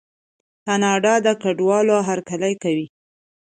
[0.65, 2.87] کاناډا د کډوالو هرکلی کوي.